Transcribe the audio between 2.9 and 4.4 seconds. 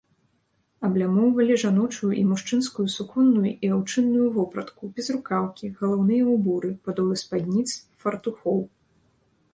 суконную і аўчынную